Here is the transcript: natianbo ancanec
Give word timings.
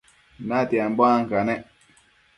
natianbo 0.47 1.03
ancanec 1.15 1.61